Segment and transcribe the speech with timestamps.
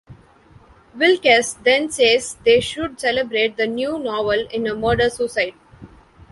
[0.97, 5.53] Wilkes then says they should "celebrate" the new novel in a murder-suicide.